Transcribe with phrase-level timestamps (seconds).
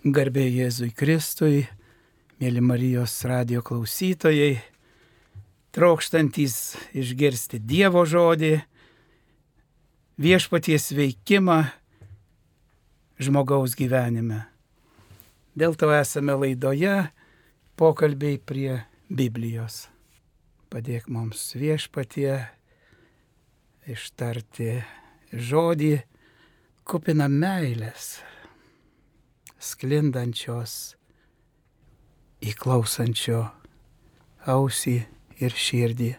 [0.00, 1.66] Garbė Jėzui Kristui,
[2.40, 4.54] mėly Marijos radio klausytojai,
[5.76, 6.54] trokštantys
[6.96, 8.62] išgirsti Dievo žodį,
[10.16, 11.58] viešpaties veikimą
[13.20, 14.46] žmogaus gyvenime.
[15.52, 16.96] Dėl to esame laidoje
[17.76, 18.80] pokalbiai prie
[19.12, 19.90] Biblijos.
[20.72, 22.38] Padėk mums viešpatie
[23.84, 24.80] ištarti
[25.36, 25.98] žodį
[26.88, 28.14] kupina meilės
[29.60, 30.96] sklindančios
[32.40, 33.44] įklausančio
[34.48, 34.96] ausį
[35.44, 36.10] ir širdį,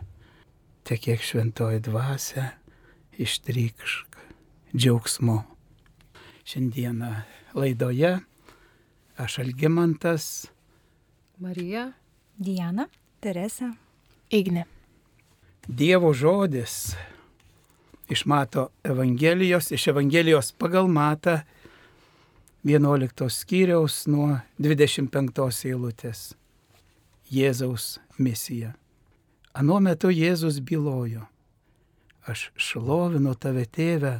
[0.85, 2.51] tiek kiek šventoji dvasia
[3.17, 4.19] ištrykšk
[4.75, 5.39] džiaugsmu.
[6.45, 7.11] Šiandieną
[7.57, 8.19] laidoje
[9.17, 10.49] aš Algimantas,
[11.41, 11.91] Marija,
[12.37, 12.87] Diana,
[13.19, 13.73] Teresa,
[14.29, 14.65] Igne.
[15.67, 16.93] Dievo žodis
[18.09, 21.39] iš Mato Evangelijos, iš Evangelijos pagal Matą
[22.63, 26.35] 11 skyriaus nuo 25 eilutės.
[27.33, 28.75] Jėzaus misija.
[29.57, 31.23] Anuo metu Jėzus bylojo,
[32.29, 34.19] aš šlovinu tave tėvę,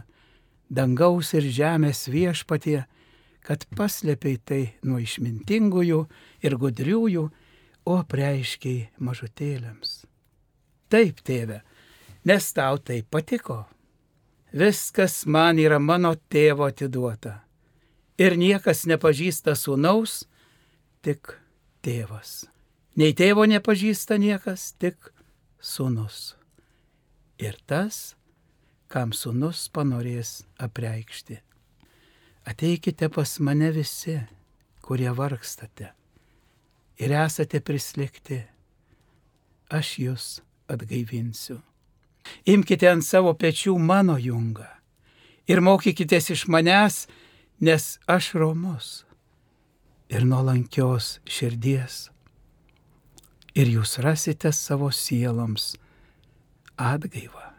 [0.73, 2.79] dangaus ir žemės viešpatie,
[3.45, 6.01] kad paslėpiai tai nuo išmintingųjų
[6.41, 7.27] ir gudriųjų,
[7.85, 9.93] o preiškiai mažutėlėms.
[10.89, 11.61] Taip, tėve,
[12.25, 13.61] nes tau tai patiko.
[14.51, 17.37] Viskas man yra mano tėvo atiduota
[18.21, 20.25] ir niekas nepažįsta sūnaus,
[21.01, 21.33] tik
[21.85, 22.45] tėvas.
[22.99, 25.13] Nei tėvo nepažįsta niekas, tik
[25.61, 26.35] sūnus.
[27.41, 28.13] Ir tas,
[28.91, 31.39] kam sūnus panorės apreikšti.
[32.45, 34.19] Ateikite pas mane visi,
[34.85, 35.91] kurie vargstate
[37.01, 38.41] ir esate prislėgti.
[39.71, 40.25] Aš jūs
[40.69, 41.61] atgaivinsiu.
[42.45, 44.67] Imkite ant savo pečių mano jungą
[45.49, 47.05] ir mokykitės iš manęs,
[47.61, 48.87] nes aš romus
[50.09, 52.09] ir nuolankios širdies.
[53.53, 55.75] Ir jūs rasite savo sieloms
[56.79, 57.51] atgaivą.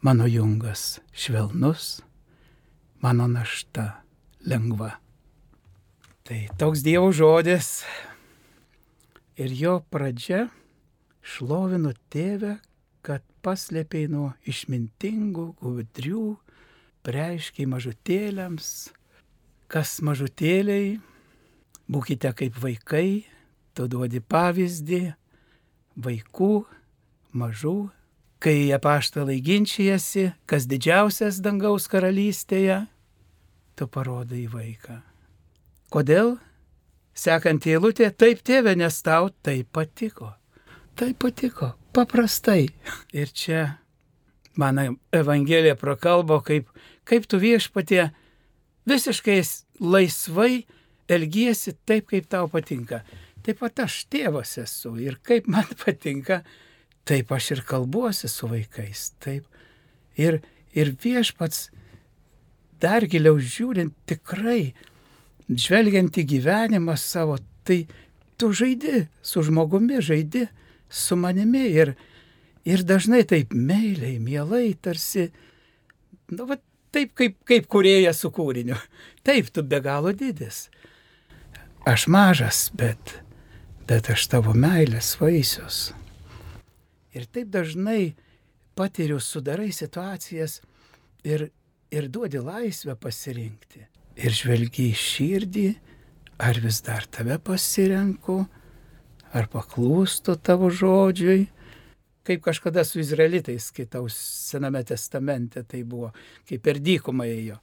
[0.00, 2.00] Mano jungas švelnus,
[3.02, 4.00] mano našta
[4.46, 4.94] lengva.
[6.24, 7.82] Tai toks Dievo žodis.
[9.36, 10.46] Ir jo pradžia
[11.20, 12.56] šlovinu tėvę,
[13.04, 16.38] kad paslėpiai nuo išmintingų, gudrių,
[17.06, 18.70] preiškiai mažutėliams,
[19.68, 20.96] kas mažutėliai,
[21.92, 23.24] būkite kaip vaikai,
[23.76, 25.02] tu duodi pavyzdį
[25.98, 26.52] vaikų,
[27.38, 27.76] mažų,
[28.42, 32.84] kai apaštalai ginčijasi, kas didžiausias dangaus karalystėje,
[33.76, 35.00] tu parodai vaiką.
[35.92, 36.36] Kodėl?
[37.18, 40.32] Sekant eilutė, taip tėve, nes tau tai patiko.
[40.98, 42.68] Tai patiko, paprastai.
[43.14, 43.62] Ir čia
[44.58, 46.70] mano Evangelija prakalbo, kaip,
[47.06, 48.08] kaip tu viešpatie
[48.88, 49.40] visiškai
[49.80, 50.64] laisvai
[51.08, 53.02] elgiesi taip, kaip tau patinka.
[53.44, 56.42] Taip pat aš tėvas esu ir kaip man patinka,
[57.08, 59.12] taip aš ir kalbuosi su vaikais.
[59.24, 59.46] Taip.
[60.18, 60.40] Ir,
[60.74, 61.68] ir viešpats
[62.82, 64.74] dar giliau žiūrint tikrai,
[65.48, 67.86] žvelgiant į gyvenimą savo, tai
[68.38, 70.46] tu žaidi su žmogumi, žaidi
[70.88, 71.94] su manimi ir,
[72.68, 75.28] ir dažnai taip meiliai, mielai, tarsi,
[76.30, 76.58] nu, va,
[76.94, 78.78] taip kaip, kaip kurėja su kūriniu.
[79.26, 80.66] Taip, tu be galo didis.
[81.88, 83.18] Aš mažas, bet,
[83.88, 85.90] bet aš tavo meilės vaisius.
[87.16, 88.14] Ir taip dažnai
[88.78, 90.60] patiriu, sudarai situacijas
[91.26, 91.48] ir,
[91.90, 93.86] ir duodi laisvę pasirinkti.
[94.18, 95.68] Ir žvelgi į širdį,
[96.42, 98.42] ar vis dar tave pasirenku,
[99.34, 101.46] ar paklūstu tavo žodžiui,
[102.28, 106.12] kaip kažkada su izraelitais skaitau Sename testamente, tai buvo,
[106.48, 107.56] kaip per dykumą ėjo.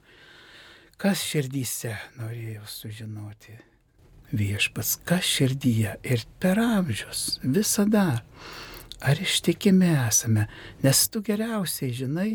[0.98, 3.54] Kas širdyse norėjau sužinoti?
[4.34, 8.24] Viešpas, kas širdyje ir per amžius visada.
[9.06, 10.48] Ar ištikimi esame,
[10.82, 12.30] nes tu geriausiai žinai,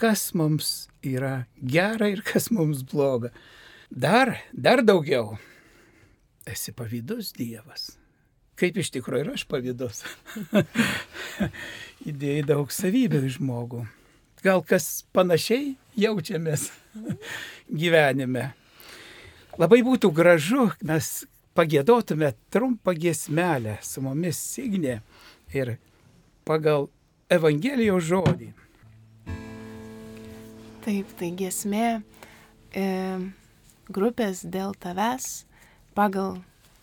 [0.00, 3.30] kas mums yra gera ir kas mums bloga.
[3.92, 5.36] Dar, dar daugiau.
[6.48, 7.92] Esi pavydus Dievas
[8.60, 10.02] kaip iš tikrųjų ir aš pavydus.
[12.08, 13.84] Įdėjai daug savybių į žmogų.
[14.42, 16.70] Gal kas panašiai jaučiamės
[17.82, 18.50] gyvenime.
[19.60, 21.22] Labai būtų gražu, mes
[21.54, 25.00] pagėdotume trumpą giesmelę su mumis Signė
[25.52, 25.76] ir
[26.48, 26.88] pagal
[27.32, 28.50] Evangelijos žodį.
[30.82, 31.86] Taip, tai giesmė
[32.74, 32.86] e,
[33.92, 35.44] grupės dėl tavęs
[35.94, 36.40] pagal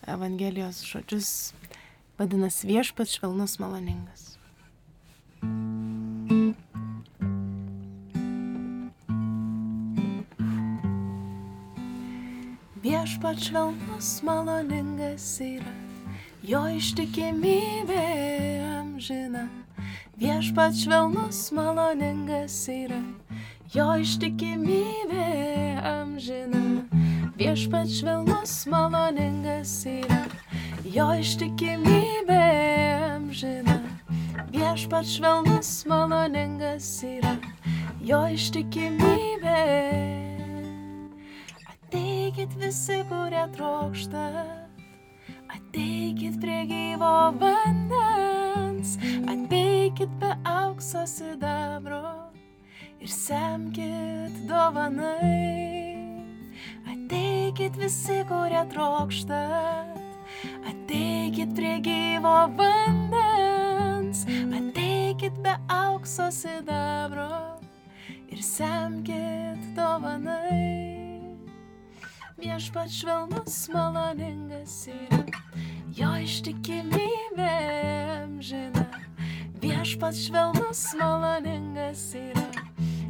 [0.10, 1.54] Evangelijos žodžius
[2.18, 4.30] vadinasi viešpats švelnus maloningas.
[13.20, 15.74] viešpat švelnus maloningas yra,
[16.44, 18.06] jo ištikimybė
[18.80, 19.48] amžina.
[20.20, 23.02] Viešpat švelnus maloningas yra,
[23.76, 25.28] jo ištikimybė
[25.84, 27.09] amžina.
[27.40, 30.26] Viešpat švelnus maloningas yra,
[30.84, 32.40] jo ištikimybė
[33.16, 33.78] amžina.
[34.52, 37.38] Viešpat švelnus maloningas yra,
[38.04, 39.62] jo ištikimybė.
[41.72, 44.26] Ateikit visi, kurie trokšta,
[45.56, 48.98] ateikit prie gyvo vandens,
[49.32, 52.04] ateikit be aukso sidabro
[53.00, 55.99] ir semkit dovanai.
[57.50, 59.38] Ateikit visi, kurie trokšta,
[60.70, 64.22] ateikit prie gyvo vandens,
[64.54, 67.58] ateikit be aukso sidabro
[68.30, 71.26] ir semkit dovanai.
[72.38, 75.24] Viešpat švelnus maloningas yra,
[75.98, 77.50] jo ištikimybė
[78.20, 78.86] amžina.
[79.58, 82.46] Viešpat švelnus maloningas yra,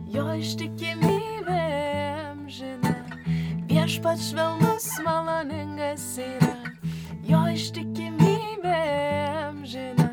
[0.07, 1.59] jo ištikimybė
[2.31, 2.98] amžina.
[3.79, 6.49] Viešpat švelnus maloningas yra,
[7.23, 8.79] jo ištikimybė
[9.45, 10.07] amžina.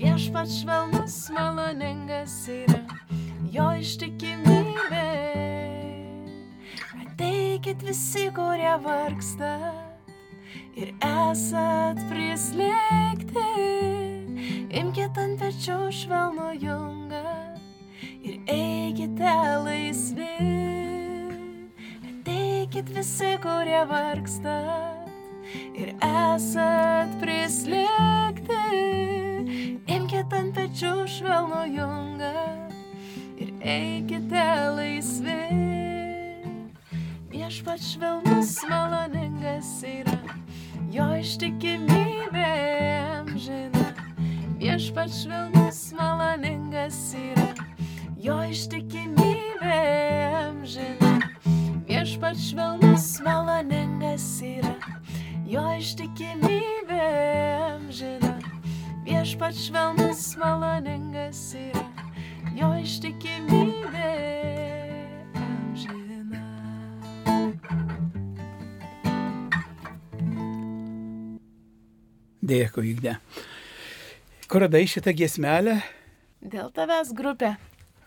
[0.00, 2.80] Viešpat švelnus maloningas yra,
[3.54, 5.04] jo ištikimybė.
[7.04, 9.54] Ateikit visi, kurie vargsta
[10.74, 13.48] ir esat prislėgti.
[14.82, 17.26] Imkite ant pečių švelnų jungą
[18.26, 19.36] ir eikite
[19.68, 20.57] laisvi.
[22.68, 24.58] Ateikit visi, kurie vargsta
[25.72, 28.58] ir esat prislėgti.
[29.88, 32.44] Imkite ant pečių švelnų jungą
[33.40, 34.44] ir eikite
[34.76, 35.38] laisvi.
[37.32, 40.20] Viešpat švelnus maloningas yra,
[40.92, 42.54] jo ištikimybė
[43.16, 43.88] amžina.
[44.60, 47.50] Viešpat švelnus maloningas yra,
[48.20, 49.84] jo ištikimybė
[50.44, 51.07] amžina.
[52.08, 54.70] Viešpat švelnus maloningas yra,
[55.44, 57.08] jo ištikimybė
[57.66, 58.30] amžina.
[59.04, 61.84] Viešpat švelnus maloningas yra,
[62.56, 64.14] jo ištikimybė
[65.36, 66.40] amžina.
[72.40, 73.18] Dėkui, Igne.
[74.48, 75.82] Kur radai šitą giesmelę?
[76.40, 77.58] Dėl tavęs grupė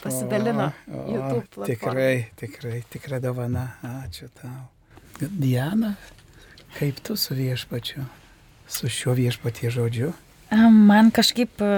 [0.04, 1.68] pasidalino O, o, YouTube platformą.
[1.72, 3.68] Tikrai, tikrai, tikra dovana.
[3.86, 4.68] Ačiū tau.
[5.22, 5.96] Diana,
[6.80, 8.06] kaip tu su viešpačiu,
[8.68, 10.14] su šiuo viešpatie žodžiu?
[10.52, 11.74] Man kažkaip e,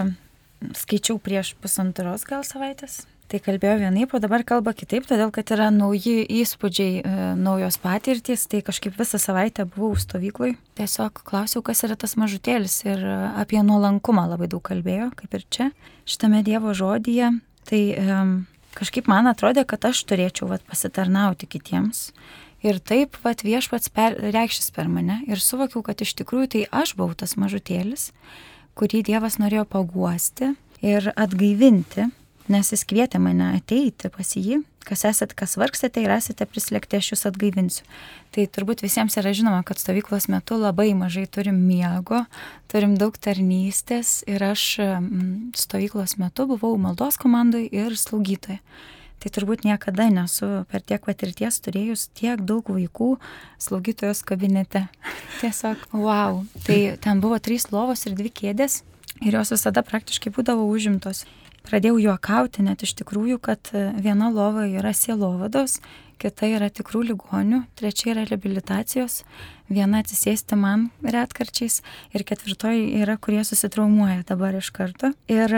[0.73, 3.03] skaičiau prieš pusantros gal savaitės.
[3.31, 8.43] Tai kalbėjo vienaip, o dabar kalba kitaip, todėl kad yra nauji įspūdžiai, e, naujos patirtys.
[8.51, 10.51] Tai kažkaip visą savaitę buvau stovyklai.
[10.77, 15.47] Tiesiog klausiau, kas yra tas mažutėlis ir e, apie nuolankumą labai daug kalbėjo, kaip ir
[15.49, 15.71] čia,
[16.05, 17.31] šitame Dievo žodyje.
[17.69, 18.33] Tai um,
[18.77, 22.09] kažkaip man atrodė, kad aš turėčiau vat, pasitarnauti kitiems.
[22.63, 25.19] Ir taip vat, viešpats per, reikštis per mane.
[25.27, 28.11] Ir suvokiau, kad iš tikrųjų tai aš buvau tas mažutėlis,
[28.79, 32.09] kurį Dievas norėjo paguosti ir atgaivinti,
[32.51, 37.13] nes jis kvietė mane ateiti pas jį, kas esate, kas vargstate ir esate prislėgti, aš
[37.13, 37.85] jūs atgaivinsiu.
[38.35, 42.23] Tai turbūt visiems yra žinoma, kad stovyklos metu labai mažai turim miego,
[42.71, 48.59] turim daug tarnystės ir aš mm, stovyklos metu buvau maldos komandai ir slaugytoje.
[49.23, 53.13] Tai turbūt niekada nesu per tiek patirties turėjus tiek daug vaikų
[53.63, 54.89] slaugytojos kabinete.
[55.39, 56.41] Tiesiog, wow.
[56.67, 58.81] Tai ten buvo trys lovos ir dvi kėdės
[59.23, 61.23] ir jos visada praktiškai būdavo užimtos.
[61.63, 65.77] Pradėjau juokauti net iš tikrųjų, kad viena lova yra sielovados,
[66.19, 69.21] kita yra tikrų ligonių, trečia yra rehabilitacijos,
[69.71, 71.81] viena atsisėsti man retkarčiais
[72.15, 75.13] ir ketvirtoji yra, kurie susitraumuoja dabar iš karto.
[75.31, 75.55] Ir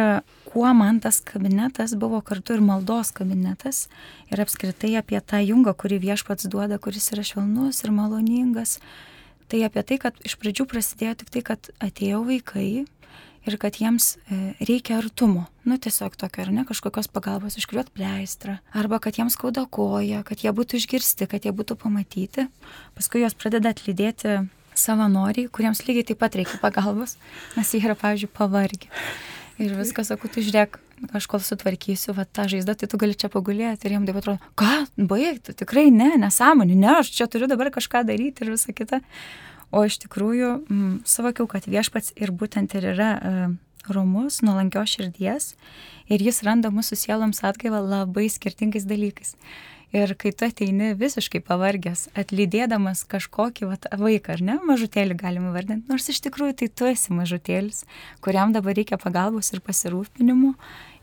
[0.49, 3.85] kuo man tas kabinetas buvo kartu ir maldos kabinetas
[4.31, 8.79] ir apskritai apie tą jungą, kurį viešpats duoda, kuris yra švelnus ir maloningas.
[9.51, 12.85] Tai apie tai, kad iš pradžių prasidėjo tik tai, kad atėjo vaikai
[13.45, 14.15] ir kad jiems
[14.59, 15.45] reikia artumo.
[15.65, 18.59] Nu, tiesiog tokio, ar ne, kažkokios pagalbos iškliuot pleistrą.
[18.77, 22.47] Arba kad jiems skauda koja, kad jie būtų išgirsti, kad jie būtų pamatyti.
[22.97, 24.43] Paskui juos pradeda atlydėti
[24.75, 27.15] savanoriai, kuriems lygiai taip pat reikia pagalbos,
[27.55, 28.91] nes jie yra, pavyzdžiui, pavargę.
[29.55, 30.75] Ir viskas, sakau, tu žiūrėk,
[31.15, 33.87] aš kol sutvarkysiu, va tą žaizdą, tai tu gali čia pagulėti.
[33.87, 38.03] Ir jiems taip atrodo, ką, baigtų, tikrai ne, nesąmonė, ne, aš čia turiu dabar kažką
[38.07, 38.99] daryti ir visa kita.
[39.73, 43.45] O iš tikrųjų m, suvokiau, kad viešpats ir būtent ir yra e,
[43.91, 45.53] romus, nuolankios širdies
[46.09, 49.35] ir jis randa mūsų sieloms atgaivą labai skirtingais dalykais.
[49.95, 55.87] Ir kai tu ateini visiškai pavargęs, atlydėdamas kažkokį vat, vaiką, ar ne, mažutėlį galima vardinti,
[55.87, 57.85] nors iš tikrųjų tai tu esi mažutėlis,
[58.25, 60.51] kuriam dabar reikia pagalbos ir pasirūpinimų,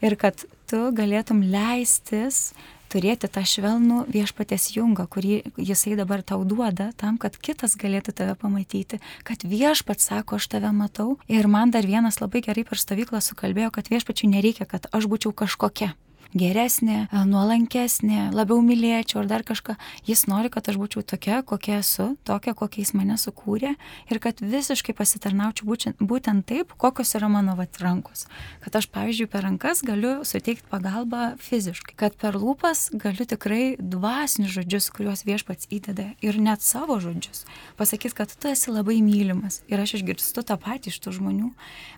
[0.04, 2.50] ir kad tu galėtum leistis
[2.92, 8.36] turėti tą švelnų viešpatės jungą, kurį jisai dabar tau duoda, tam, kad kitas galėtų tave
[8.38, 11.16] pamatyti, kad viešpats sako, aš tave matau.
[11.32, 15.34] Ir man dar vienas labai gerai per stovyklą sukalbėjo, kad viešpačiui nereikia, kad aš būčiau
[15.44, 15.94] kažkokia
[16.36, 19.76] geresnė, nuolankesnė, labiau mylėčiau ar dar kažką.
[20.08, 23.74] Jis nori, kad aš būčiau tokia, kokia esu, tokia, kokia jis mane sukūrė
[24.10, 25.68] ir kad visiškai pasitarnaučiau
[26.00, 28.26] būtent taip, kokios yra mano vat rankos.
[28.64, 34.56] Kad aš, pavyzdžiui, per rankas galiu suteikti pagalbą fiziškai, kad per lūpas galiu tikrai dvasinius
[34.56, 37.44] žodžius, kuriuos viešpats įdeda ir net savo žodžius,
[37.76, 41.52] pasakyti, kad tu esi labai mylimas ir aš išgirstu tą patį iš tų žmonių.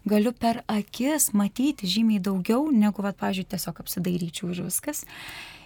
[0.08, 5.04] Galiu per akis matyti žymiai daugiau, negu, vat, pavyzdžiui, tiesiog apsidairyti daryčiau ir viskas.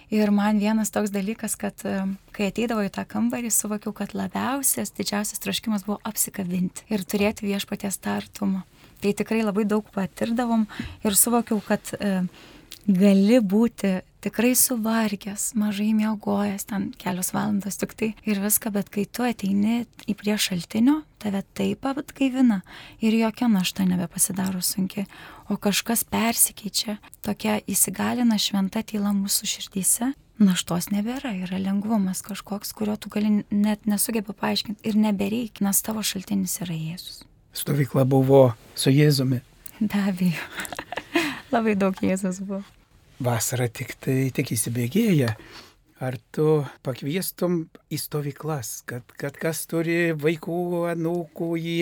[0.09, 2.01] Ir man vienas toks dalykas, kad e,
[2.33, 8.01] kai ateidavo į tą kambarį, suvokiau, kad labiausias, didžiausias troškimas buvo apsikabinti ir turėti viešpaties
[8.01, 8.63] tartumą.
[8.99, 10.65] Tai tikrai labai daug patirdavom
[11.05, 12.23] ir suvokiau, kad e,
[12.89, 19.05] gali būti tikrai suvargęs, mažai miegojęs, ten kelios valandos tik tai ir viską, bet kai
[19.05, 22.61] tu ateini į prie šaltinio, tave taip atgaivina
[23.03, 25.05] ir jokia našta nebepasidaro sunki,
[25.49, 30.13] o kažkas persikeičia, tokia įsigalina šventa tyla mūsų širdyse.
[30.39, 35.99] Naštos nebėra, yra lengvumas kažkoks, kurio tu gali net nesugebė paaiškinti ir nebereikia, nes tavo
[35.99, 37.25] šaltinis yra Jėzus.
[37.59, 39.41] Stovykla buvo su Jėzumi.
[39.83, 40.47] Be abejo.
[41.53, 42.63] Labai daug Jėzus buvo
[43.19, 45.35] vasara tik tai tik įsibėgėja.
[45.99, 50.59] Ar tu pakviestum į stovyklas, kad, kad kas turi vaikų,
[50.93, 51.79] anūkų į,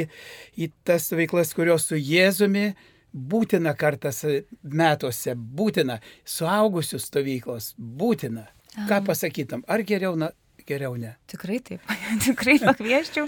[0.58, 2.72] į tas stovyklas, kurios su Jėzumi
[3.13, 4.24] būtina kartas
[4.63, 8.48] metuose, būtina, suaugusių stovyklos, būtina.
[8.89, 10.32] Ką pasakytum, ar geriau na,
[10.67, 11.13] geriau ne.
[11.31, 11.93] Tikrai taip,
[12.25, 13.27] tikrai pakvieščiau,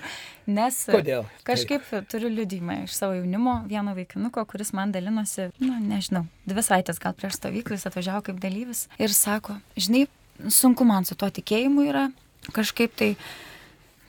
[0.51, 1.27] nes Kodėl?
[1.47, 2.07] kažkaip taip.
[2.11, 7.15] turiu liudymą iš savo jaunimo vieno vaikinuko, kuris man dalinosi, na, nežinau, dvi savaitės gal
[7.17, 10.07] prieš stovyklą jis atvažiavo kaip dalyvis ir sako, žinai,
[10.47, 12.09] sunku man su tuo tikėjimu yra,
[12.55, 13.13] kažkaip tai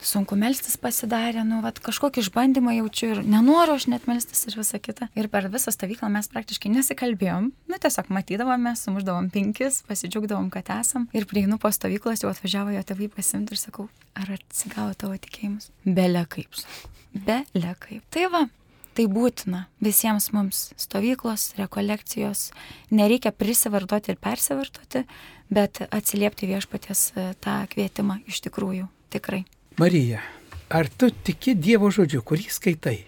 [0.01, 4.79] sunku melstis pasidarė, nu, vat, kažkokį išbandymą jaučiu ir nenoriu aš net melstis ir visa
[4.81, 5.09] kita.
[5.17, 11.07] Ir per visą stovyklą mes praktiškai nesikalbėjom, nu, tiesiog matydavome, sumuždavom penkis, pasidžiaugdavom, kad esam.
[11.17, 15.69] Ir prieinu po stovyklos, jau atvažiavo jo tėvai pasimti ir sakau, ar atsigavo tavo tikėjimus?
[15.85, 16.65] Bele kaip.
[17.13, 18.03] Bele kaip.
[18.13, 18.47] Tai va,
[18.91, 22.49] Tai būtina visiems mums stovyklos, rekolekcijos,
[22.91, 25.05] nereikia prisivartoti ir persivartoti,
[25.47, 29.45] bet atsiliepti viešpaties e, tą kvietimą iš tikrųjų tikrai.
[29.81, 30.19] Marija,
[30.69, 32.99] ar tu tiki Dievo žodžiu, kurį skaitai?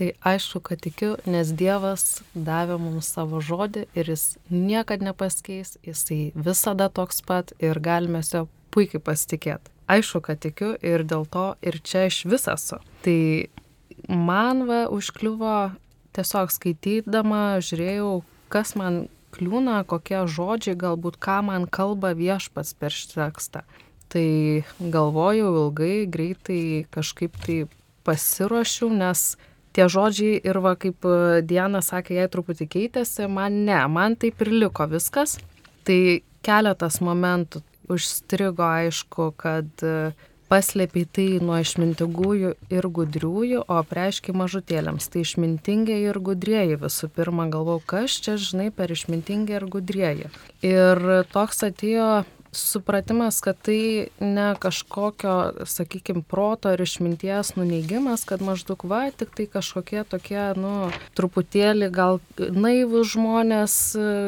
[0.00, 6.30] Tai aišku, kad tikiu, nes Dievas davė mums savo žodį ir jis niekada nepaskeis, jisai
[6.32, 9.68] visada toks pat ir galime jo puikiai pasitikėti.
[9.92, 12.80] Aišku, kad tikiu ir dėl to ir čia iš visaso.
[13.04, 13.20] Tai
[14.08, 15.58] man va užkliuvo
[16.16, 19.02] tiesiog skaitydama, žiūrėjau, kas man
[19.36, 23.68] kliūna, kokie žodžiai, galbūt ką man kalba viešpats per šį tekstą.
[24.12, 27.58] Tai galvojau ilgai, greitai kažkaip tai
[28.06, 29.34] pasiruošiau, nes
[29.76, 34.40] tie žodžiai ir va kaip e, Diana sakė, jai truputį keitėsi, man ne, man taip
[34.46, 35.36] ir liko viskas.
[35.86, 36.00] Tai
[36.46, 40.14] keletas momentų užstrigo aišku, kad e,
[40.50, 45.10] paslėpė tai nuo išmintingųjų ir gudriųjų, o preiškia mažutėliams.
[45.10, 50.30] Tai išmintingiai ir gudrieji visų pirma galvau, kas čia žinai per išmintingiai ir gudrieji.
[50.66, 51.02] Ir
[51.34, 52.10] toks atėjo
[52.56, 59.46] supratimas, kad tai ne kažkokio, sakykime, proto ir išminties nuneigimas, kad maždaug va, tik tai
[59.50, 63.76] kažkokie tokie, nu, truputėlį gal naivus žmonės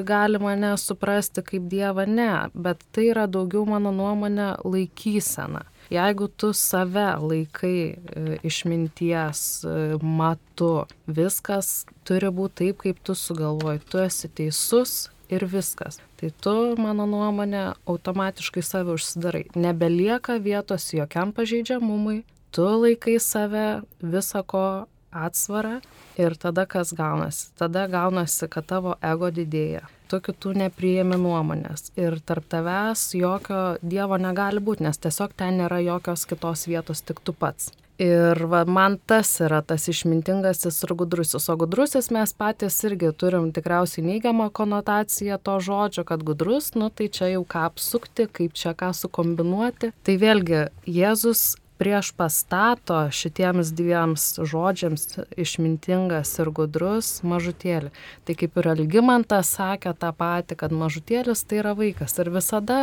[0.08, 5.66] gali mane suprasti kaip Dievą, ne, bet tai yra daugiau mano nuomonė laikysena.
[5.88, 13.80] Jeigu tu save laikai e, išminties e, matu, viskas turi būti taip, kaip tu sugalvoji,
[13.88, 16.00] tu esi teisus, ir viskas.
[16.18, 19.44] Tai tu, mano nuomonė, automatiškai save užsidarai.
[19.54, 23.66] Nebelieka vietos jokiam pažeidžiamumui, tu laikai save
[24.02, 25.78] visako atsvarą
[26.18, 27.52] ir tada kas gaunasi?
[27.58, 29.86] Tada gaunasi, kad tavo ego didėja.
[30.08, 35.82] Tu kitų nepriėmi nuomonės ir tarp tavęs jokio Dievo negali būti, nes tiesiog ten nėra
[35.84, 37.70] jokios kitos vietos, tik tu pats.
[37.98, 41.48] Ir va, man tas yra tas išmintingasis ir gudrusis.
[41.50, 47.08] O gudrusis mes patys irgi turim tikriausiai neigiamą konotaciją to žodžio, kad gudrus, nu tai
[47.10, 49.90] čia jau ką apsukti, kaip čia ką sukombinuoti.
[50.06, 55.06] Tai vėlgi Jėzus prieš pastato šitiems dviems žodžiams
[55.38, 57.92] išmintingas ir gudrus mažutėlį.
[58.26, 62.18] Tai kaip ir Algimantas sakė tą patį, kad mažutėlis tai yra vaikas.
[62.18, 62.78] Ir visada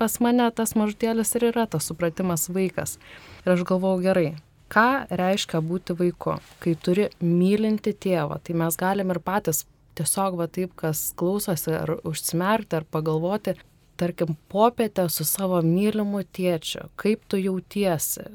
[0.00, 2.98] pas mane tas mažutėlis ir yra tas supratimas vaikas.
[3.46, 4.34] Ir aš galvau gerai,
[4.72, 8.40] ką reiškia būti vaiku, kai turi mylinti tėvą.
[8.44, 9.64] Tai mes galim ir patys
[9.96, 13.56] tiesiog va taip, kas klausosi, ar užsimerkti, ar pagalvoti,
[13.98, 18.26] tarkim, popietę su savo mylimu tėčiu, kaip tu jautiesi,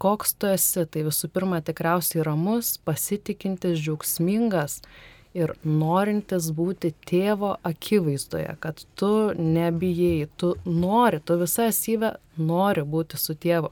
[0.00, 4.80] koks tu esi, tai visų pirma tikriausiai ramus, pasitikintis, džiaugsmingas
[5.36, 13.20] ir norintis būti tėvo akivaizdoje, kad tu nebijai, tu nori, tu visą esybę nori būti
[13.20, 13.70] su tėvu.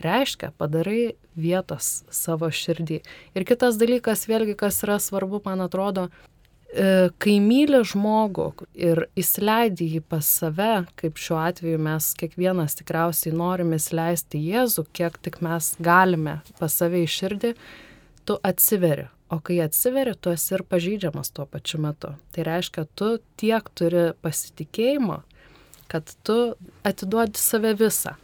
[0.00, 3.00] Reiškia, padarai vietos savo širdį.
[3.36, 6.08] Ir kitas dalykas, vėlgi, kas yra svarbu, man atrodo,
[6.70, 8.46] kai myli žmogų
[8.78, 15.18] ir įsileidi jį pas save, kaip šiuo atveju mes kiekvienas tikriausiai norime įsileisti Jėzų, kiek
[15.24, 17.54] tik mes galime pas save į širdį,
[18.28, 19.08] tu atsiveri.
[19.30, 22.14] O kai atsiveri, tu esi ir pažydžiamas tuo pačiu metu.
[22.34, 25.20] Tai reiškia, tu tiek turi pasitikėjimo,
[25.90, 26.38] kad tu
[26.86, 28.16] atiduodi save visą.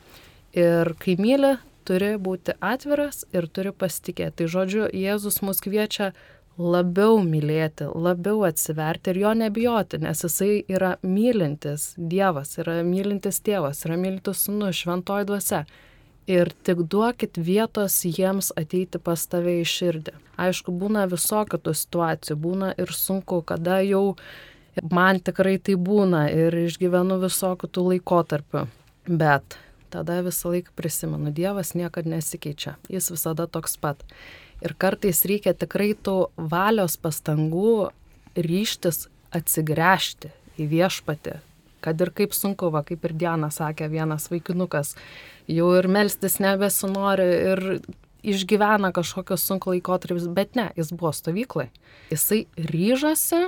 [0.56, 4.40] Ir kai myli, turi būti atviras ir turi pasitikėti.
[4.40, 6.10] Tai žodžiu, Jėzus mus kviečia
[6.58, 13.82] labiau mylėti, labiau atsiverti ir jo nebijoti, nes jisai yra mylintis Dievas, yra mylintis tėvas,
[13.84, 15.64] yra mylintis sūnus, šventoji dvasia.
[16.26, 20.16] Ir tik duokit vietos jiems ateiti pas tave į širdį.
[20.42, 24.16] Aišku, būna visokių tų situacijų, būna ir sunku, kada jau
[24.90, 28.64] man tikrai tai būna ir išgyvenu visokių tų laikotarpių.
[29.06, 29.60] Bet
[29.94, 34.02] tada visą laiką prisimenu, Dievas niekada nesikeičia, jis visada toks pat.
[34.66, 36.16] Ir kartais reikia tikrai tų
[36.50, 37.92] valios pastangų
[38.34, 39.06] ryštis
[39.36, 41.36] atsigręžti į viešpatį.
[41.84, 44.96] Kad ir kaip sunku, va, kaip ir Diena sakė, vienas vaikinukas
[45.46, 47.62] jau ir melstis nebesinori ir
[48.26, 51.68] išgyvena kažkokios sunku laikotarpis, bet ne, jis buvo stovyklai.
[52.10, 53.44] Jisai ryžosi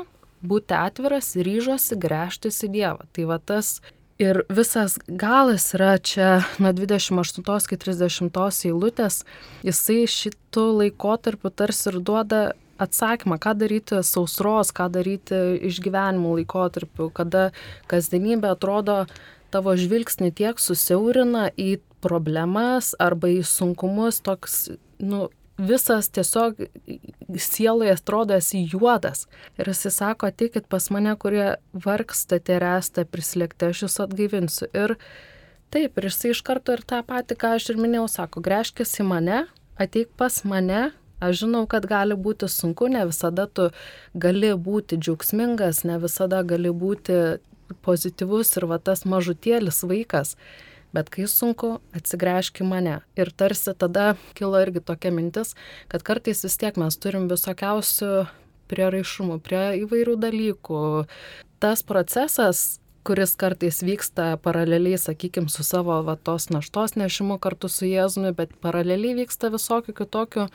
[0.47, 3.09] būti atviras, ryžosi gręžtis į Dievą.
[3.11, 3.79] Tai va tas
[4.19, 9.21] Ir visas galas yra čia nuo 28 iki 30 eilutės,
[9.63, 12.41] jisai šitų laikotarpių tarsi ir duoda
[12.83, 15.39] atsakymą, ką daryti sausros, ką daryti
[15.71, 17.53] išgyvenimų laikotarpiu, kada
[17.87, 19.05] kasdienybė atrodo
[19.55, 24.65] tavo žvilgsnį tiek susiaurina į problemas arba į sunkumus, toks,
[24.99, 26.61] nu, visas tiesiog
[27.37, 29.27] sieloje atrodo esi juodas.
[29.59, 34.71] Ir jis sako, ateikit pas mane, kurie vargstate ir esate prislėgti, aš jūs atgaivinsiu.
[34.73, 34.97] Ir
[35.75, 39.09] taip, ir jisai iš karto ir tą patį, ką aš ir minėjau, sako, greškis į
[39.11, 39.43] mane,
[39.81, 40.89] ateik pas mane.
[41.19, 43.73] Aš žinau, kad gali būti sunku, ne visada tu
[44.15, 47.41] gali būti džiaugsmingas, ne visada gali būti
[47.83, 50.37] pozityvus ir va tas mažutėlis vaikas
[50.97, 52.97] bet kai sunku, atsigręžk į mane.
[53.19, 55.55] Ir tarsi tada kilo irgi tokia mintis,
[55.93, 58.27] kad kartais vis tiek mes turim visokiausių
[58.69, 60.83] prieraišumų, prie įvairių dalykų.
[61.63, 67.89] Tas procesas, kuris kartais vyksta paraleliai, sakykime, su savo va, tos naštos nešimu kartu su
[67.89, 70.49] Jėzumi, bet paraleliai vyksta visokių kitokių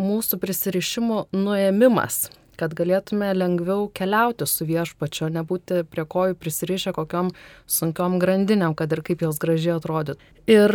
[0.00, 7.30] mūsų prisirišimų nuėmimas kad galėtume lengviau keliauti su viešpačiu, nebūti prie kojų prisirišę kokiam
[7.70, 10.18] sunkiom grandiniam, kad ir kaip jos gražiai atrodytų.
[10.50, 10.74] Ir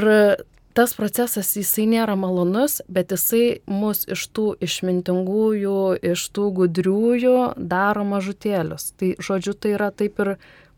[0.77, 5.77] tas procesas jisai nėra malonus, bet jisai mus iš tų išmintingųjų,
[6.13, 8.91] iš tų gudriųjų daro mažutėlius.
[8.97, 10.35] Tai žodžiu, tai yra taip ir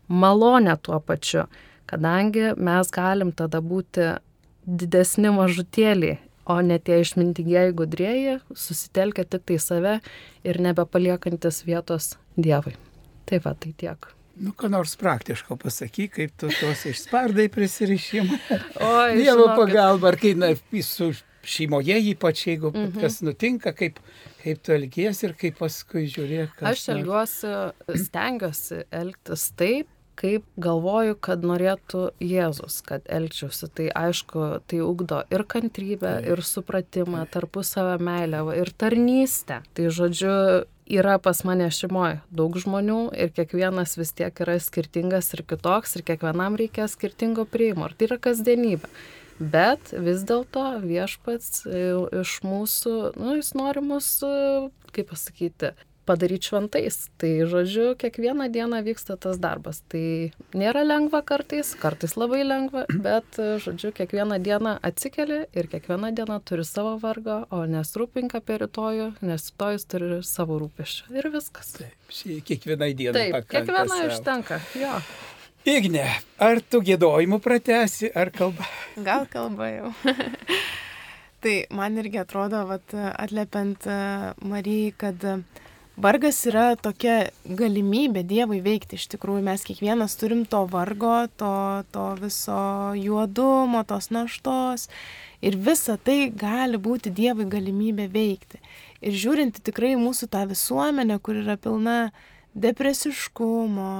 [0.08, 1.46] malonė tuo pačiu,
[1.88, 4.14] kadangi mes galim tada būti
[4.66, 9.94] didesni mažutėliai o ne tie išmintingieji gudrieji susitelkia tik tai save
[10.44, 12.76] ir nebepaliekantis vietos Dievui.
[13.26, 14.10] Tai va, tai tiek.
[14.36, 18.36] Nu, ką nors praktiško pasakyk, kaip tu tos išspardai prisirišimą.
[18.84, 20.52] O, Dievo pagalba, ar kai na,
[20.84, 21.10] su
[21.46, 23.00] šeimoje ypač, jeigu mm -hmm.
[23.00, 23.98] kas nutinka, kaip,
[24.42, 26.60] kaip tu elgiesi ir kaip paskui žiūrėk.
[26.60, 27.52] Aš elgiuosi,
[28.04, 33.68] stengiuosi elgtis taip, kaip galvoju, kad norėtų Jėzus, kad elgčiausi.
[33.76, 39.60] Tai aišku, tai ugdo ir kantrybę, ir supratimą, tarpusavę meilę, ir tarnystę.
[39.76, 40.32] Tai žodžiu,
[40.86, 46.06] yra pas mane šeimoje daug žmonių ir kiekvienas vis tiek yra skirtingas ir kitoks ir
[46.06, 47.90] kiekvienam reikia skirtingo prieimo.
[47.90, 48.90] Ir tai yra kasdienybė.
[49.36, 51.80] Bet vis dėlto viešpats e,
[52.22, 54.30] iš mūsų, nu, jis nori mūsų,
[54.96, 55.74] kaip pasakyti,
[56.06, 56.98] padaryti šventais.
[57.20, 59.82] Tai žodžiu, kiekvieną dieną vyksta tas darbas.
[59.90, 66.38] Tai nėra lengva kartais, kartais labai lengva, bet žodžiu, kiekvieną dieną atsikeli ir kiekviena diena
[66.40, 71.14] turi savo vargą, o nesrūpink apie rytojų, nes rytojus turi savo rūpeščių.
[71.16, 71.74] Ir viskas.
[71.80, 73.30] Taip, kiekvienai dienai.
[73.32, 74.60] Taip, kiekviena užtenka.
[74.78, 74.98] Jo.
[75.66, 76.04] Igne,
[76.38, 78.68] ar tu gėdojimų pratesi, ar kalba?
[79.02, 79.88] Gal kalba jau.
[81.42, 83.88] Tai man irgi atrodo, vat, atliepiant
[84.46, 85.34] Marijai, kad e,
[85.96, 88.98] vargas yra tokia galimybė Dievui veikti.
[88.98, 91.52] Iš tikrųjų, mes kiekvienas turim to vargo, to,
[91.92, 92.58] to viso
[92.98, 94.88] juodumo, tos naštos.
[95.44, 98.60] Ir visa tai gali būti Dievui galimybė veikti.
[99.04, 101.98] Ir žiūrinti tikrai mūsų tą visuomenę, kur yra pilna
[102.56, 103.92] depresiškumo,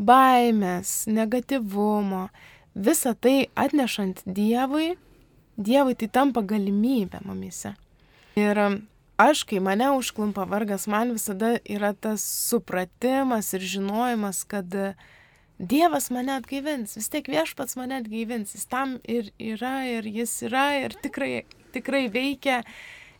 [0.00, 2.26] baimės, negativumo,
[2.74, 4.94] visa tai atnešant Dievui,
[5.60, 7.74] Dievui tai tampa galimybė mumise.
[8.40, 8.56] Ir
[9.28, 14.74] aš, kai mane užklumpa vargas, man visada yra tas supratimas ir žinojimas, kad
[15.62, 20.64] Dievas mane atgaivins, vis tiek viešpats mane atgaivins, jis tam ir yra, ir jis yra,
[20.82, 22.62] ir tikrai, tikrai veikia,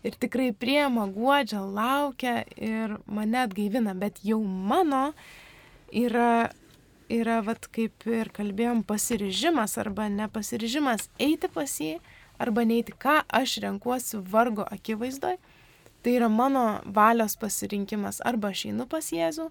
[0.03, 5.13] ir tikrai priema, guodžia, laukia ir mane atgaivina, bet jau mano
[5.93, 6.51] yra
[7.13, 11.97] yra, vat, kaip ir kalbėjom, pasirižimas arba nepasirižimas eiti pas jį
[12.43, 15.37] arba neiti, ką aš renkuosi vargo akivaizdoj.
[16.03, 19.47] Tai yra mano valios pasirinkimas, arba aš einu pas Jėzų,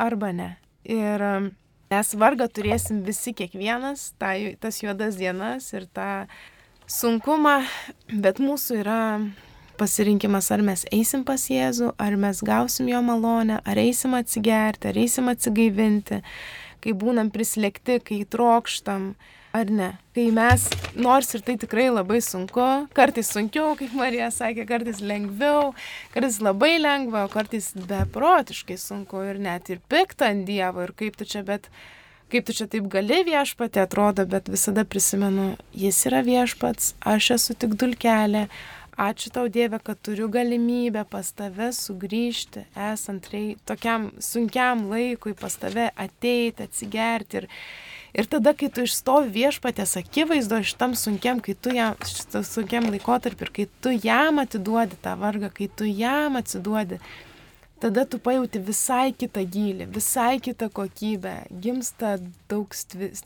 [0.00, 0.48] arba ne.
[0.88, 1.50] Ir um,
[1.92, 6.26] mes vargą turėsim visi kiekvienas, ta, tas juodas dienas ir tą
[6.88, 7.58] sunkumą,
[8.08, 9.02] bet mūsų yra
[9.80, 15.00] pasirinkimas, ar mes eisim pas Jėzų, ar mes gausim jo malonę, ar eisim atsigerti, ar
[15.04, 16.22] eisim atsigaivinti,
[16.82, 19.12] kai būnam prislėgti, kai trokštam,
[19.52, 19.90] ar ne.
[20.16, 25.72] Kai mes, nors ir tai tikrai labai sunku, kartais sunkiau, kaip Marija sakė, kartais lengviau,
[26.14, 31.16] kartais labai lengva, o kartais beprotiškai sunku ir net ir piktą ant Dievo ir kaip
[31.20, 31.70] tu čia, bet
[32.32, 37.58] kaip tu čia taip gali viešpatė atrodo, bet visada prisimenu, jis yra viešpats, aš esu
[37.64, 38.48] tik dulkelė,
[38.92, 45.56] Ačiū tau Dieve, kad turiu galimybę pas tave sugrįžti, esant rei, tokiam sunkiam laikui, pas
[45.56, 47.40] tave ateiti, atsigerti.
[47.40, 47.46] Ir,
[48.14, 53.48] ir tada, kai tu išstovi viešpatės akivaizdo šitam sunkiam, kai tu jam, šitam sunkiam laikotarpiu
[53.48, 57.00] ir kai tu jam atiduodi tą vargą, kai tu jam atsiduodi,
[57.82, 62.14] tada tu pajauti visai kitą gilį, visai kitą kokybę, gimsta
[62.52, 62.70] daug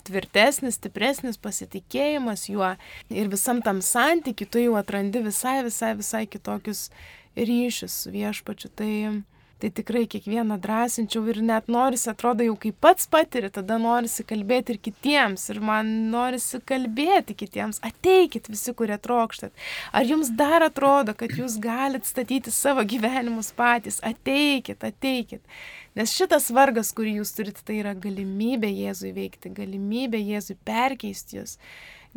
[0.07, 2.73] tvirtesnis, stipresnis pasitikėjimas juo
[3.13, 6.87] ir visam tam santykiu tu jau atrandi visai, visai, visai kitokius
[7.37, 8.73] ryšius su viešpačiu.
[8.73, 8.91] Tai
[9.61, 14.75] tai tikrai kiekvieną drąsinčiau ir net norisi, atrodo, jau kaip pats patiri, tada norisi kalbėti
[14.75, 15.47] ir kitiems.
[15.53, 17.81] Ir man norisi kalbėti kitiems.
[17.87, 19.55] Ateikit visi, kurie trokštat.
[19.91, 23.97] Ar jums dar atrodo, kad jūs galite statyti savo gyvenimus patys?
[24.05, 25.41] Ateikit, ateikit.
[25.97, 31.57] Nes šitas vargas, kurį jūs turite, tai yra galimybė Jėzui veikti, galimybė Jėzui perkeisti jūs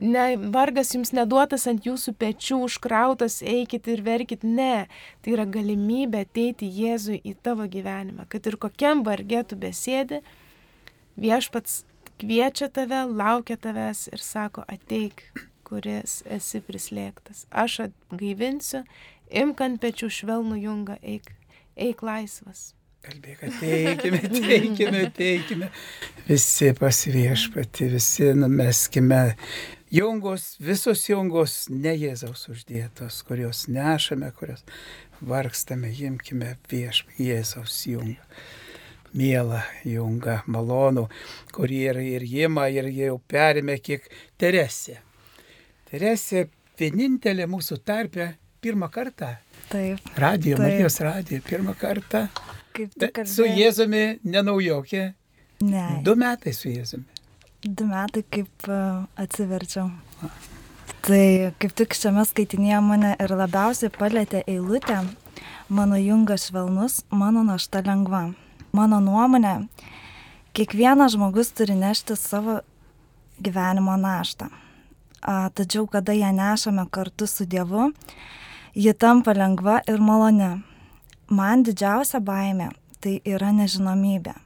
[0.00, 4.86] ne, vargas jums neduotas ant jūsų pečių, užkrautas, eikit ir verkit, ne.
[5.20, 10.22] Tai yra galimybė ateiti Jėzui į tavo gyvenimą, kad ir kokiam vargė tu besėdi,
[11.20, 11.84] viešpats
[12.20, 15.24] kviečia tave, laukia tavęs ir sako, ateik,
[15.66, 17.46] kuris esi prislėgtas.
[17.50, 18.84] Aš atgaivinsiu,
[19.30, 21.32] imk ant pečių švelnų jungą, eik,
[21.76, 22.70] eik laisvas.
[23.00, 25.70] Kalbėk, ateikime, ateikime, ateikime.
[26.26, 29.22] Visi pasiviešpati, visi numeskime
[29.90, 34.64] jungos, visos jungos ne Jėzaus uždėtos, kurios nešame, kurios
[35.20, 38.22] vargstame, imkime vieš Jėzaus jungą.
[39.11, 41.09] Mėla junga, malonu,
[41.50, 44.07] kurį ir, ir jima, ir jau perėmė kiek
[44.38, 45.00] Teresė.
[45.90, 46.44] Teresė
[46.79, 48.29] vienintelė mūsų tarpė
[48.62, 49.35] pirmą kartą.
[49.72, 50.12] Taip.
[50.14, 50.62] Radio, taip.
[50.62, 52.29] Marijos radio, pirmą kartą.
[52.76, 53.24] Kaip tik.
[53.26, 55.09] Su Jėzumi nenaujokė.
[55.66, 55.87] Ne.
[56.07, 57.19] Du metai su Jėzumi.
[57.60, 58.76] Du metai kaip e,
[59.20, 59.90] atsiverčiau.
[61.04, 61.24] Tai
[61.60, 65.02] kaip tik šiame skaitinėje mane ir labiausiai palėtė eilutė,
[65.68, 68.30] mano jungas švelnus, mano našta lengva.
[68.72, 69.68] Mano nuomonė,
[70.56, 72.62] kiekvienas žmogus turi nešti savo
[73.44, 74.48] gyvenimo naštą.
[75.20, 77.90] A, tačiau, kada ją nešame kartu su Dievu,
[78.72, 80.54] ji tampa lengva ir maloni.
[81.28, 82.72] Man didžiausia baimė
[83.04, 84.40] tai yra nežinomybė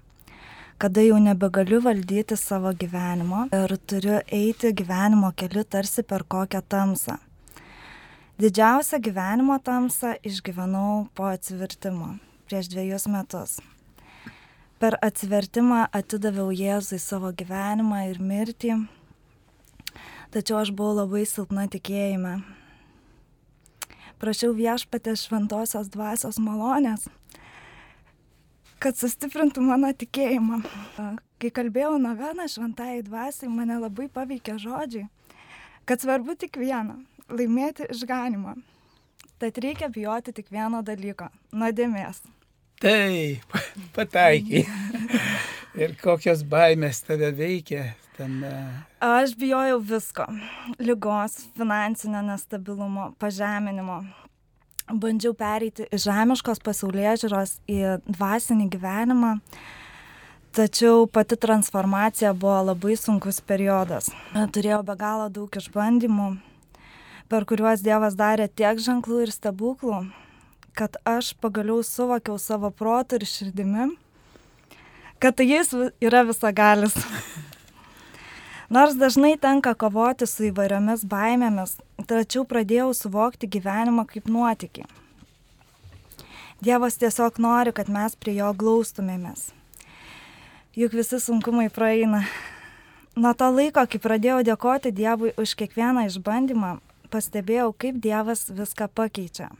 [0.78, 7.18] kada jau nebegaliu valdyti savo gyvenimo ir turiu eiti gyvenimo keliu tarsi per kokią tamsą.
[8.42, 12.16] Didžiausią gyvenimo tamsą išgyvenau po atsivertimo
[12.48, 13.60] prieš dviejus metus.
[14.82, 18.74] Per atsivertimą atidaviau Jėzui savo gyvenimą ir mirtį,
[20.34, 22.40] tačiau aš buvau labai silpna tikėjime.
[24.18, 27.06] Prašiau viešpatės šventosios dvasios malonės
[28.84, 30.60] kad sustiprintų mano tikėjimą.
[31.40, 35.06] Kai kalbėjau noveną šventai dvasiai, mane labai paveikė žodžiai,
[35.88, 36.98] kad svarbu tik viena-
[37.38, 38.56] laimėti išganimą.
[39.40, 42.20] Tad reikia bijoti tik vieno dalyko- nuodėmės.
[42.80, 43.56] Taip,
[43.96, 44.66] pataikiai.
[45.74, 48.52] Ir kokios baimės tave veikia, tame?
[49.00, 50.26] Aš bijojau visko.
[50.78, 54.04] Lygos, finansinio nestabilumo, pažeminimo.
[54.84, 59.38] Bandžiau pereiti iš žemiškos pasaulyje žiūros į dvasinį gyvenimą.
[60.54, 64.10] Tačiau pati transformacija buvo labai sunkus periodas.
[64.54, 66.28] Turėjau be galo daug išbandymų,
[67.32, 70.04] per kuriuos Dievas darė tiek ženklų ir stebuklų,
[70.76, 73.88] kad aš pagaliau suvokiau savo protų ir širdimi,
[75.18, 75.72] kad jis
[76.04, 76.94] yra visagalis.
[78.74, 81.76] Nors dažnai tenka kovoti su įvairiomis baimėmis,
[82.10, 84.88] tačiau pradėjau suvokti gyvenimą kaip nuotykį.
[86.64, 89.52] Dievas tiesiog nori, kad mes prie jo glaustumėmės.
[90.74, 92.24] Juk visi sunkumai praeina.
[93.14, 96.74] Nuo to laiko, kai pradėjau dėkoti Dievui už kiekvieną išbandymą,
[97.14, 99.52] pastebėjau, kaip Dievas viską pakeičia.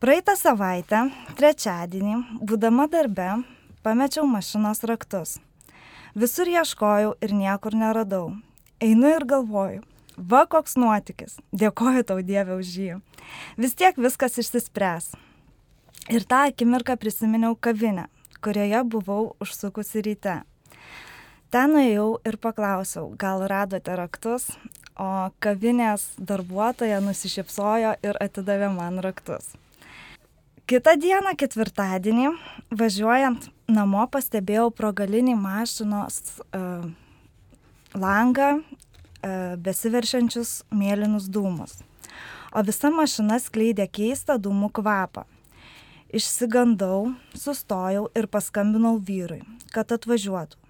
[0.00, 1.04] Praeitą savaitę,
[1.36, 3.42] trečiadienį, būdama darbe,
[3.84, 5.42] pamečiau mašinos raktus.
[6.12, 8.34] Visur ieškojau ir niekur neradau.
[8.84, 9.80] Einu ir galvoju,
[10.16, 12.98] va koks nuotykis, dėkoju tau Dieve už jį.
[13.56, 15.14] Vis tiek viskas išsispręs.
[16.12, 18.10] Ir tą akimirką prisiminiau kavinę,
[18.44, 20.36] kurioje buvau užsukusi ryte.
[21.48, 24.50] Ten nuėjau ir paklausiau, gal radote raktus,
[25.00, 29.54] o kavinės darbuotoja nusišypsojo ir atidavė man raktus.
[30.70, 32.28] Kitą dieną, ketvirtadienį,
[32.78, 36.84] važiuojant namo, pastebėjau pro galinį mašinos uh,
[37.98, 41.80] langą uh, besiveršiančius mėlynus dūmus,
[42.54, 45.26] o visa mašina skleidė keistą dūmų kvapą.
[46.14, 49.42] Išsigandau, sustojau ir paskambinau vyrui,
[49.74, 50.62] kad atvažiuotų.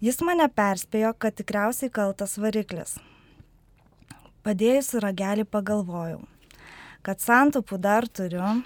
[0.00, 2.96] Jis mane perspėjo, kad tikriausiai kaltas variklis.
[4.48, 6.22] Padėjusi ragelį pagalvojau,
[7.04, 8.62] kad santupų dar turiu,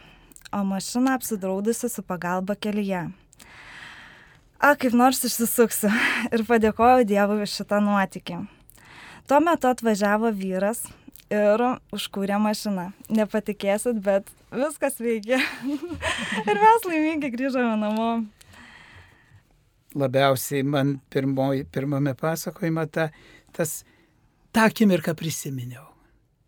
[0.54, 3.08] o mašiną apsidraudusi su pagalba kelyje.
[4.58, 5.90] A, kaip nors išsisuksiu
[6.34, 8.44] ir padėkojau Dievui už šitą nuotykį.
[9.28, 10.84] Tuo metu atvažiavo vyras
[11.32, 11.64] ir
[11.94, 12.90] užkūrė mašiną.
[13.12, 15.40] Nepatikėsit, bet viskas veikia.
[16.48, 18.10] ir mes laimingai grįžome namo.
[19.94, 23.08] Labiausiai man pirmoj, pirmame pasakojime ta,
[23.54, 23.82] tas
[24.54, 25.93] tą akimirką prisiminiau.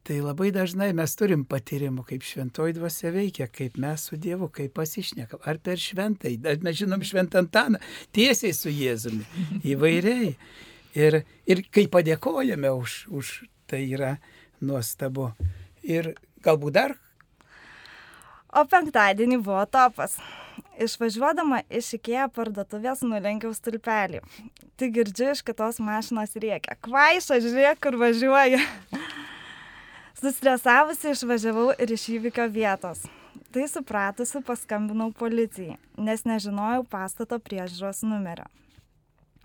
[0.06, 4.70] Tai labai dažnai mes turim patyrimų, kaip šventoji dvasia veikia, kaip mes su Dievu, kaip
[4.76, 7.80] pasišnekam, ar per šventai, mes žinom šventą Antaną,
[8.14, 9.26] tiesiai su Jėzumi,
[9.72, 10.36] įvairiai.
[10.94, 11.18] Ir,
[11.50, 13.32] ir kai padėkojame už, už
[13.66, 14.14] tai yra
[14.62, 15.32] nuostabu.
[15.82, 16.14] Ir
[16.46, 16.94] galbūt dar.
[18.54, 20.20] O penktadienį buvo topas.
[20.78, 24.22] Išvažiuodama iš Ikea parduotuvės nulenkiau stulpelį.
[24.78, 26.78] Tik girdžiu iš kitos mašinos rėkia.
[26.86, 28.62] Kvaiša, žiūrėk, kur važiuoja.
[30.16, 33.02] Sustresavusi išvažiavau ir iš įvykio vietos.
[33.52, 38.46] Tai supratusi paskambinau policijai, nes nežinojau pastato priežiūros numerio.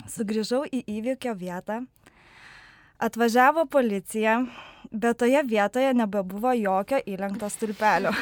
[0.07, 1.81] Sugrįžau į įvykio vietą.
[3.03, 4.37] Atvažiavo policija,
[4.91, 8.13] bet toje vietoje nebebuvo jokio įlenkto stulpelio.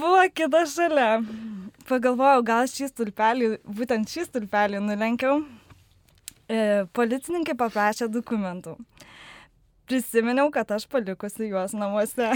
[0.00, 1.20] Buvo kitas šalia.
[1.84, 5.42] Pagalvojau, gal šį stulpelį, būtent šį stulpelį nulenkiau.
[6.48, 8.78] E, policininkai paprašė dokumentų.
[9.88, 12.30] Prisiminiau, kad aš palikusi juos namuose.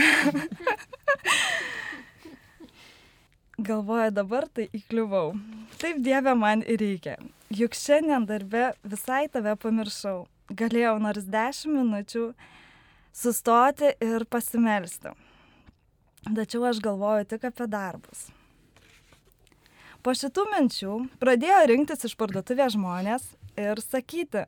[3.59, 5.33] Galvoju, dabar tai įkliuvau.
[5.81, 7.17] Taip Dieve man ir reikia.
[7.51, 10.27] Juk šiandien darbe visai tave pamiršau.
[10.55, 12.25] Galėjau nors dešimt minučių
[13.17, 15.11] sustoti ir pasimelsti.
[16.29, 18.29] Tačiau aš galvoju tik apie darbus.
[20.05, 23.25] Po šitų minčių pradėjo rinktis iš parduotuvės žmonės
[23.59, 24.45] ir sakyti,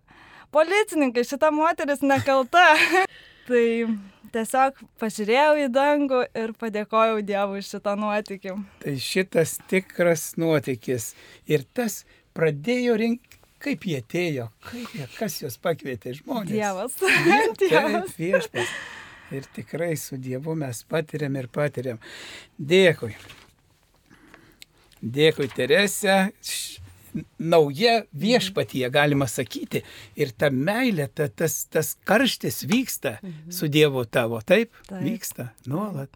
[0.55, 2.65] policininkai, šita moteris nekalta.
[3.51, 3.65] tai
[4.35, 8.55] tiesiog pažiūrėjau į dangų ir padėkojau Dievui šitą nuotykį.
[8.85, 11.13] Tai šitas tikras nuotykis.
[11.51, 12.05] Ir tas
[12.37, 16.53] pradėjo rinkti, kaip jie atėjo, kaip jie, kas juos pakvietė žmonės.
[16.53, 16.97] Dievas.
[17.65, 18.15] Dievas.
[18.15, 18.75] Taip, viešpas.
[19.31, 22.01] Ir tikrai su Dievu mes patiriam ir patiriam.
[22.59, 23.13] Dėkui.
[25.01, 26.17] Dėkui, Terese.
[27.39, 29.83] Nauja viešpatyje, galima sakyti.
[30.19, 33.51] Ir ta meilė, ta, tas, tas karštis vyksta mhm.
[33.55, 34.41] su Dievu tavo.
[34.41, 35.03] Taip, taip.
[35.05, 36.13] vyksta nuolat.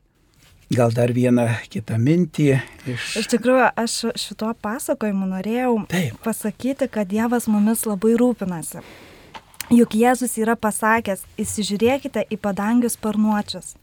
[0.74, 2.46] Gal dar vieną kitą mintį
[2.88, 3.08] iš...
[3.20, 6.16] Iš tikrųjų, aš šituo pasakojimu norėjau Taip.
[6.24, 8.80] pasakyti, kad Dievas mumis labai rūpinasi.
[9.72, 13.74] Juk Jėzus yra pasakęs, įsižiūrėkite į padangius sparnuočius.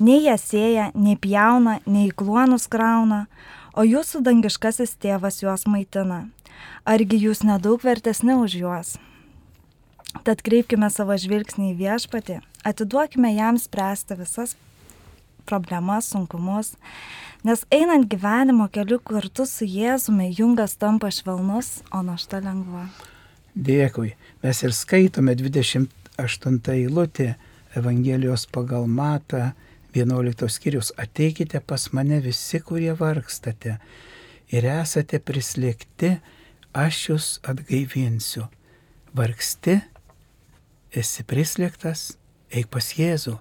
[0.00, 3.24] Nei jie sėja, nei pjauna, nei kluonus krauna,
[3.72, 6.26] o jūsų dangiškasis tėvas juos maitina.
[6.84, 8.94] Argi jūs nedaug vertesni už juos?
[10.22, 14.54] Tad kreipkime savo žvilgsnį į viešpatį, atiduokime jam spręsti visas
[15.44, 16.74] problemas, sunkumus,
[17.44, 22.86] nes einant gyvenimo keliu kartu su Jėzumi, jungas tampa švelnus, o našta lengva.
[23.54, 24.14] Dėkui.
[24.42, 27.34] Mes ir skaitome 28 eilutė
[27.78, 29.52] Evangelijos pagal Matą
[29.94, 30.92] 11 skyrius.
[30.98, 33.78] Ateikite pas mane visi, kurie vargstate
[34.54, 36.16] ir esate prislėgti,
[36.74, 38.48] aš jūs atgaivinsiu.
[39.14, 39.78] Vargsti,
[40.90, 42.16] esi prislėgtas,
[42.50, 43.38] eik pas Jėzų.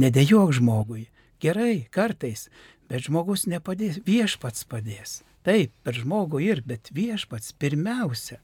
[0.00, 1.08] Nedėjok žmogui.
[1.42, 2.46] Gerai, kartais,
[2.88, 5.20] bet žmogus nepadės, viešpats padės.
[5.42, 8.38] Taip, per žmogų ir, bet viešpats pirmiausia.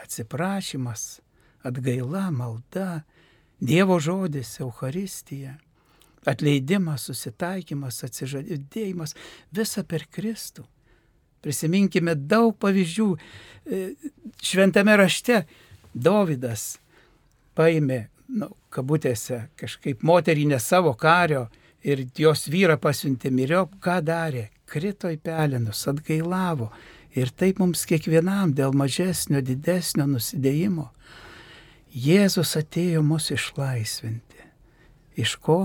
[0.00, 1.20] Atsiprašymas,
[1.66, 3.02] atgaila, malda,
[3.60, 5.58] Dievo žodis, Euharistija,
[6.24, 9.12] atleidimas, susitaikymas, atsižadėjimas,
[9.52, 10.64] visa per Kristų.
[11.40, 13.08] Prisiminkime daug pavyzdžių.
[13.16, 13.82] E,
[14.44, 15.44] šventame rašte
[15.94, 16.76] Dovydas
[17.56, 18.04] paėmė,
[18.40, 21.48] nu, kabutėse, kažkaip moterį ne savo kario
[21.82, 24.48] ir jos vyrą pasiuntė miriop, ką darė?
[24.70, 26.70] Krito į pelenus, atgailavo.
[27.18, 30.86] Ir taip mums kiekvienam dėl mažesnio, didesnio nusidėjimo.
[31.90, 34.44] Jėzus atėjo mus išlaisvinti.
[35.18, 35.64] Iš ko?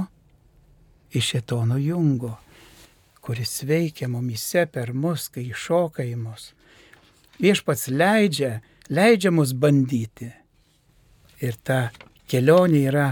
[1.13, 2.33] Iš etono jungo
[3.25, 6.51] kuris veikia mumise per mus, kai iššoka į mus.
[7.41, 8.59] Viešpats leidžia,
[8.93, 10.29] leidžia mus bandyti.
[11.41, 11.89] Ir ta
[12.29, 13.07] kelionė yra,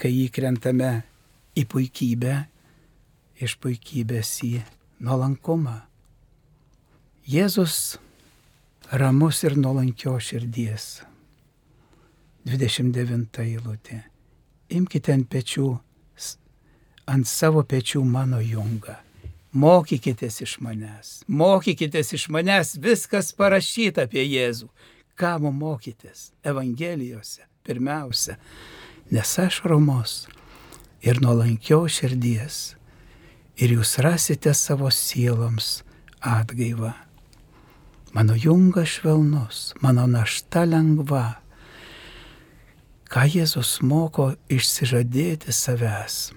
[0.00, 0.94] kai įkrentame
[1.60, 2.38] į puikybę,
[3.44, 4.54] iš puikybės į
[5.04, 5.76] nuolankumą.
[7.28, 7.98] Jėzus
[8.96, 11.02] ramus ir nuolankio širdies.
[12.48, 14.00] 29 eilutė.
[14.72, 15.68] Imkite ant pečių
[17.12, 18.96] ant savo pečių mano jungą.
[19.52, 24.70] Mokykitės iš manęs, mokykitės iš manęs, viskas parašyta apie Jėzų.
[25.20, 26.30] Ką mums mokytis?
[26.40, 28.38] Evangelijose pirmiausia,
[29.12, 30.14] nes aš romus
[31.04, 32.78] ir nuolankio širdies
[33.60, 35.82] ir jūs rasite savo sieloms
[36.24, 36.94] atgaivą.
[38.16, 41.42] Mano jungas švelnus, mano našta lengva.
[43.12, 46.32] Ką Jėzus moko išsižadėti savęs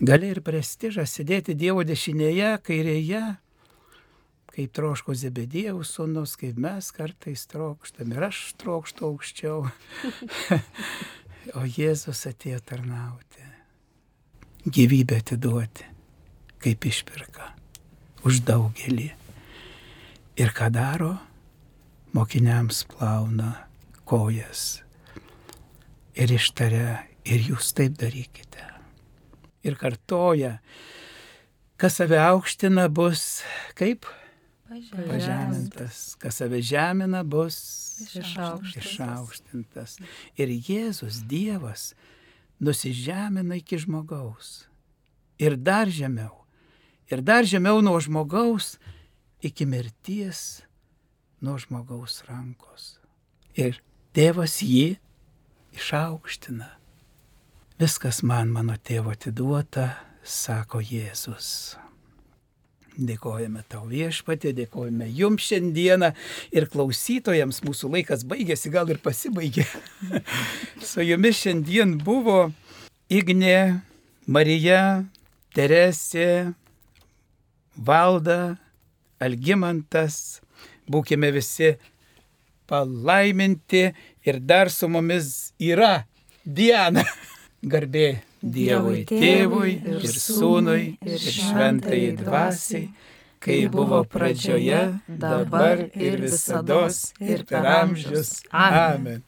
[0.00, 3.22] gali ir prestižas sėdėti Dievo dešinėje, kairėje,
[4.50, 9.64] kaip troško Zebedėjų sūnus, kaip mes kartais trokštam ir aš trokštu aukščiau.
[11.58, 13.44] o Jėzus atėjo tarnauti,
[14.66, 15.86] gyvybę atiduoti,
[16.64, 17.52] kaip išpirka,
[18.24, 19.10] už daugelį.
[20.40, 21.12] Ir ką daro,
[22.16, 23.52] mokiniams plauna
[24.08, 24.80] kojas
[26.16, 28.69] ir ištaria, ir jūs taip darykite
[29.66, 30.58] ir kartoja,
[31.80, 33.42] kas save aukština bus
[33.78, 34.06] kaip?
[34.70, 36.14] Pažemintas.
[36.18, 37.56] Kas save žemina bus
[38.06, 38.84] išaukštintas.
[38.84, 39.98] išaukštintas.
[40.38, 41.94] Ir Jėzus Dievas
[42.60, 44.68] nusižemina iki žmogaus.
[45.40, 46.46] Ir dar žemiau.
[47.10, 48.78] Ir dar žemiau nuo žmogaus
[49.42, 50.62] iki mirties
[51.40, 53.00] nuo žmogaus rankos.
[53.56, 53.80] Ir
[54.14, 55.00] tėvas jį
[55.74, 56.79] išaukština.
[57.80, 59.86] Viskas man mano tėvo atiduota,
[60.20, 61.78] sako Jėzus.
[63.00, 66.10] Dėkojame tau viešpatė, dėkojame jums šiandieną
[66.52, 69.64] ir klausytojams mūsų laikas baigėsi, gal ir pasibaigė.
[70.90, 72.50] Su jumis šiandien buvo
[73.08, 73.80] Ignė,
[74.28, 75.06] Marija,
[75.56, 76.52] Teresė,
[77.80, 78.58] Valda,
[79.24, 80.42] Algimantas.
[80.84, 81.78] Būkime visi
[82.68, 83.86] palaiminti
[84.28, 86.02] ir dar su mumis yra
[86.44, 87.08] Diena.
[87.60, 92.86] Garbė Dievui tėvui ir sūnui ir šventai dvasiai,
[93.44, 96.86] kai buvo pradžioje, dabar ir visada
[97.20, 98.38] ir per amžius.
[98.50, 99.20] Amen.